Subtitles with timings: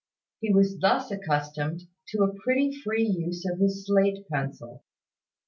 [0.39, 4.83] He was thus accustomed to a pretty free use of his slate pencil.